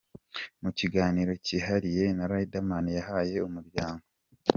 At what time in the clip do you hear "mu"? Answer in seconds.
0.61-0.69